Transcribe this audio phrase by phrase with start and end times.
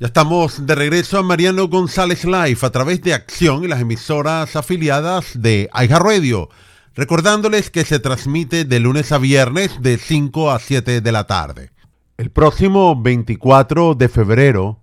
[0.00, 4.54] Ya estamos de regreso a Mariano González Live a través de Acción y las emisoras
[4.54, 6.50] afiliadas de Radio.
[6.94, 11.72] Recordándoles que se transmite de lunes a viernes de 5 a 7 de la tarde.
[12.16, 14.78] El próximo 24 de febrero,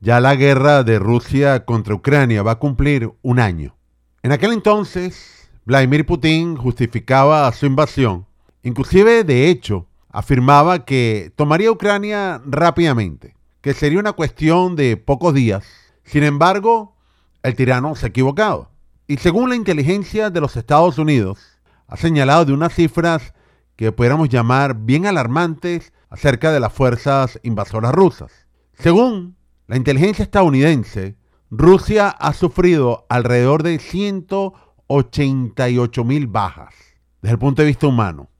[0.00, 3.76] ya la guerra de Rusia contra Ucrania va a cumplir un año.
[4.22, 8.24] En aquel entonces, Vladimir Putin justificaba su invasión.
[8.62, 13.35] Inclusive, de hecho, afirmaba que tomaría Ucrania rápidamente
[13.66, 15.66] que sería una cuestión de pocos días.
[16.04, 16.94] Sin embargo,
[17.42, 18.70] el tirano se ha equivocado.
[19.08, 21.40] Y según la inteligencia de los Estados Unidos,
[21.88, 23.34] ha señalado de unas cifras
[23.74, 28.30] que pudiéramos llamar bien alarmantes acerca de las fuerzas invasoras rusas.
[28.74, 29.34] Según
[29.66, 31.16] la inteligencia estadounidense,
[31.50, 36.72] Rusia ha sufrido alrededor de 188 mil bajas
[37.20, 38.30] desde el punto de vista humano.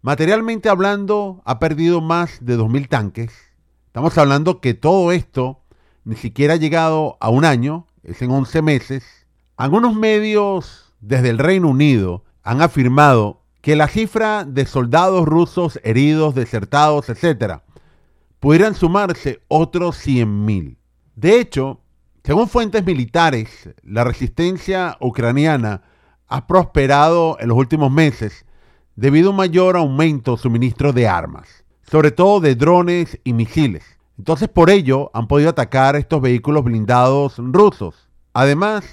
[0.00, 3.49] Materialmente hablando, ha perdido más de 2.000 tanques,
[3.90, 5.64] Estamos hablando que todo esto
[6.04, 9.26] ni siquiera ha llegado a un año, es en 11 meses.
[9.56, 16.36] Algunos medios desde el Reino Unido han afirmado que la cifra de soldados rusos heridos,
[16.36, 17.62] desertados, etc.,
[18.38, 20.76] pudieran sumarse otros 100.000.
[21.16, 21.80] De hecho,
[22.22, 25.82] según fuentes militares, la resistencia ucraniana
[26.28, 28.46] ha prosperado en los últimos meses
[28.94, 33.82] debido a un mayor aumento de suministro de armas sobre todo de drones y misiles.
[34.16, 38.08] Entonces por ello han podido atacar estos vehículos blindados rusos.
[38.32, 38.84] Además,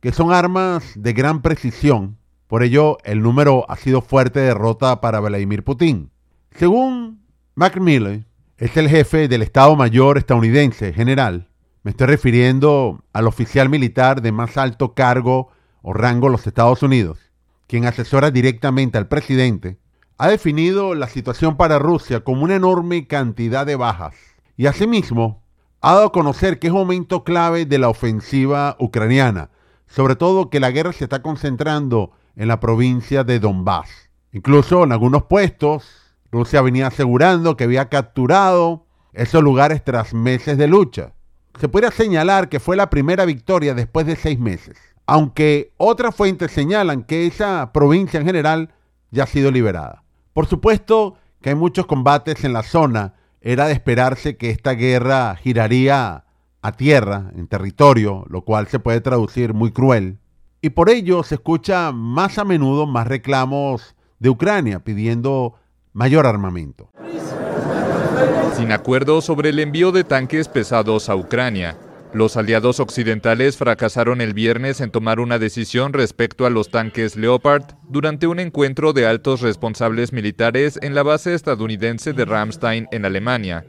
[0.00, 5.20] que son armas de gran precisión, por ello el número ha sido fuerte derrota para
[5.20, 6.10] Vladimir Putin.
[6.52, 7.20] Según
[7.54, 8.24] Macmillan,
[8.56, 11.50] es el jefe del Estado Mayor estadounidense general.
[11.82, 15.50] Me estoy refiriendo al oficial militar de más alto cargo
[15.82, 17.18] o rango en los Estados Unidos,
[17.66, 19.76] quien asesora directamente al presidente
[20.18, 24.14] ha definido la situación para Rusia como una enorme cantidad de bajas
[24.56, 25.42] y asimismo
[25.82, 29.50] ha dado a conocer que es momento clave de la ofensiva ucraniana,
[29.86, 34.10] sobre todo que la guerra se está concentrando en la provincia de Donbass.
[34.32, 35.84] Incluso en algunos puestos,
[36.32, 41.12] Rusia venía asegurando que había capturado esos lugares tras meses de lucha.
[41.60, 46.52] Se puede señalar que fue la primera victoria después de seis meses, aunque otras fuentes
[46.52, 48.74] señalan que esa provincia en general
[49.10, 50.02] ya ha sido liberada.
[50.36, 53.14] Por supuesto que hay muchos combates en la zona.
[53.40, 56.24] Era de esperarse que esta guerra giraría
[56.60, 60.18] a tierra, en territorio, lo cual se puede traducir muy cruel.
[60.60, 65.54] Y por ello se escucha más a menudo más reclamos de Ucrania pidiendo
[65.94, 66.90] mayor armamento.
[68.58, 71.78] Sin acuerdo sobre el envío de tanques pesados a Ucrania,
[72.16, 77.64] los aliados occidentales fracasaron el viernes en tomar una decisión respecto a los tanques Leopard
[77.90, 83.66] durante un encuentro de altos responsables militares en la base estadounidense de Ramstein en Alemania.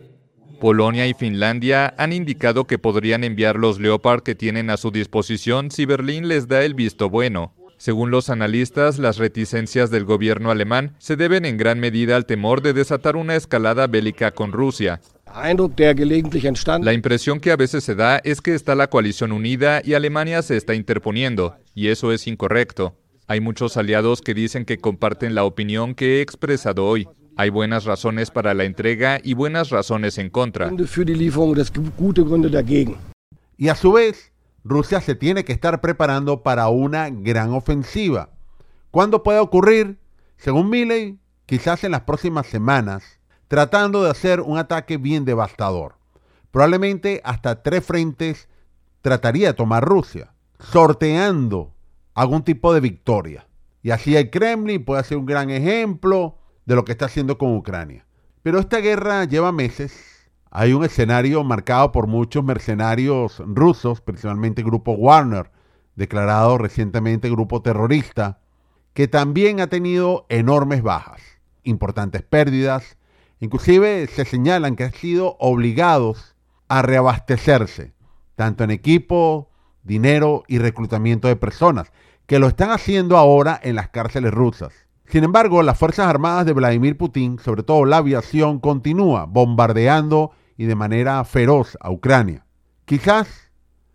[0.61, 5.69] Polonia y Finlandia han indicado que podrían enviar los Leopard que tienen a su disposición
[5.69, 7.53] si Berlín les da el visto bueno.
[7.77, 12.61] Según los analistas, las reticencias del gobierno alemán se deben en gran medida al temor
[12.61, 14.99] de desatar una escalada bélica con Rusia,
[16.81, 20.41] la impresión que a veces se da es que está la coalición unida y Alemania
[20.41, 22.95] se está interponiendo, y eso es incorrecto.
[23.27, 27.07] Hay muchos aliados que dicen que comparten la opinión que he expresado hoy.
[27.35, 30.71] Hay buenas razones para la entrega y buenas razones en contra.
[33.57, 34.31] Y a su vez,
[34.63, 38.31] Rusia se tiene que estar preparando para una gran ofensiva.
[38.91, 39.97] ¿Cuándo puede ocurrir?
[40.37, 43.16] Según Milley, quizás en las próximas semanas
[43.47, 45.95] tratando de hacer un ataque bien devastador.
[46.51, 48.49] Probablemente hasta tres frentes
[49.01, 51.73] trataría de tomar Rusia, sorteando
[52.13, 53.47] algún tipo de victoria.
[53.83, 57.55] Y así el Kremlin puede ser un gran ejemplo de lo que está haciendo con
[57.55, 58.05] Ucrania.
[58.43, 60.29] Pero esta guerra lleva meses.
[60.51, 65.51] Hay un escenario marcado por muchos mercenarios rusos, principalmente grupo Warner,
[65.95, 68.39] declarado recientemente grupo terrorista,
[68.93, 71.21] que también ha tenido enormes bajas,
[71.63, 72.96] importantes pérdidas,
[73.39, 76.35] Inclusive se señalan que han sido obligados
[76.67, 77.93] a reabastecerse,
[78.35, 79.51] tanto en equipo,
[79.83, 81.91] dinero y reclutamiento de personas,
[82.25, 84.73] que lo están haciendo ahora en las cárceles rusas.
[85.05, 90.65] Sin embargo, las Fuerzas Armadas de Vladimir Putin, sobre todo la aviación, continúa bombardeando y
[90.65, 92.45] de manera feroz a Ucrania.
[92.85, 93.51] Quizás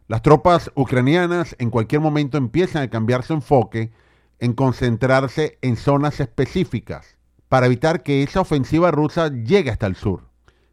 [0.07, 3.91] las tropas ucranianas en cualquier momento empiezan a cambiar su enfoque
[4.39, 7.19] en concentrarse en zonas específicas
[7.53, 10.23] para evitar que esa ofensiva rusa llegue hasta el sur.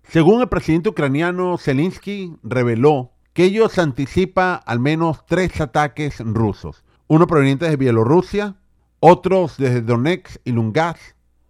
[0.04, 7.28] Según el presidente ucraniano Zelensky, reveló que ellos anticipa al menos tres ataques rusos, uno
[7.28, 8.56] proveniente de Bielorrusia,
[9.02, 11.02] otros desde Donetsk y Lugansk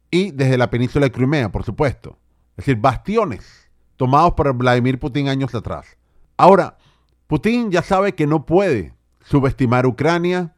[0.09, 2.17] y desde la península de Crimea, por supuesto.
[2.57, 5.95] Es decir, bastiones tomados por Vladimir Putin años atrás.
[6.37, 6.79] Ahora,
[7.27, 10.55] Putin ya sabe que no puede subestimar Ucrania,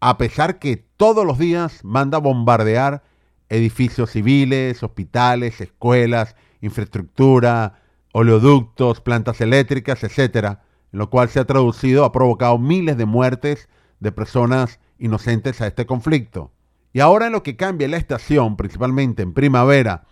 [0.00, 3.02] a pesar que todos los días manda bombardear
[3.48, 7.80] edificios civiles, hospitales, escuelas, infraestructura,
[8.12, 10.58] oleoductos, plantas eléctricas, en
[10.92, 13.68] lo cual se ha traducido, ha provocado miles de muertes
[14.00, 16.52] de personas inocentes a este conflicto.
[16.92, 20.04] Y ahora en lo que cambia la estación, principalmente en primavera,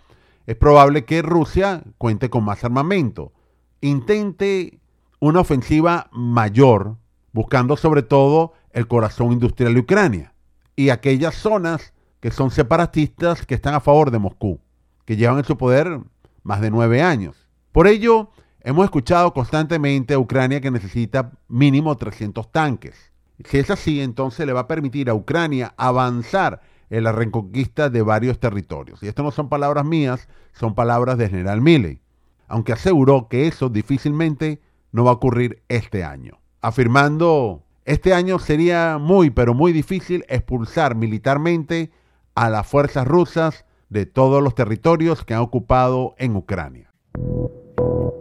[0.46, 3.32] es probable que Rusia cuente con más armamento,
[3.80, 4.80] intente
[5.20, 6.96] una ofensiva mayor,
[7.32, 10.34] buscando sobre todo el corazón industrial de Ucrania
[10.74, 11.91] y aquellas zonas
[12.22, 14.60] que son separatistas que están a favor de Moscú,
[15.04, 15.98] que llevan en su poder
[16.44, 17.48] más de nueve años.
[17.72, 18.30] Por ello,
[18.60, 23.10] hemos escuchado constantemente a Ucrania que necesita mínimo 300 tanques.
[23.44, 28.02] Si es así, entonces le va a permitir a Ucrania avanzar en la reconquista de
[28.02, 29.02] varios territorios.
[29.02, 31.98] Y esto no son palabras mías, son palabras del general Milley,
[32.46, 34.60] aunque aseguró que eso difícilmente
[34.92, 40.94] no va a ocurrir este año, afirmando, este año sería muy, pero muy difícil expulsar
[40.94, 41.90] militarmente
[42.34, 46.92] a las fuerzas rusas de todos los territorios que han ocupado en Ucrania.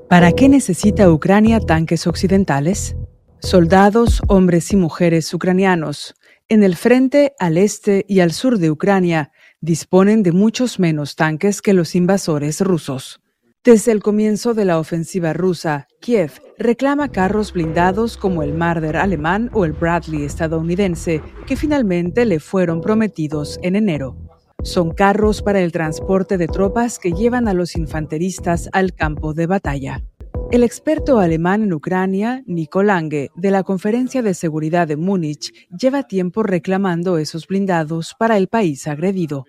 [0.09, 2.95] ¿Para qué necesita Ucrania tanques occidentales?
[3.39, 6.15] Soldados, hombres y mujeres ucranianos
[6.51, 9.31] en el frente al este y al sur de Ucrania
[9.61, 13.21] disponen de muchos menos tanques que los invasores rusos.
[13.63, 19.51] Desde el comienzo de la ofensiva rusa, Kiev reclama carros blindados como el Marder alemán
[19.53, 24.17] o el Bradley estadounidense, que finalmente le fueron prometidos en enero.
[24.63, 29.45] Son carros para el transporte de tropas que llevan a los infanteristas al campo de
[29.45, 30.01] batalla.
[30.51, 36.03] El experto alemán en Ucrania, Nico Lange, de la Conferencia de Seguridad de Múnich, lleva
[36.03, 39.45] tiempo reclamando esos blindados para el país agredido.